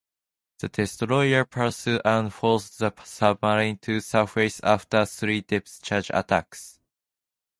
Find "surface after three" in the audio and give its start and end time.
3.99-5.41